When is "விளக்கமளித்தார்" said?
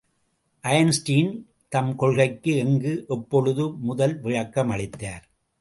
4.21-5.23